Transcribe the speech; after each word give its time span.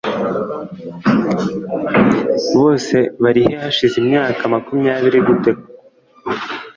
Bose 2.57 2.97
barihe 3.23 3.53
hashize 3.63 3.95
imyaka 4.03 4.41
makumyabiri 4.53 5.19
gute 5.27 5.51
koko 5.53 5.65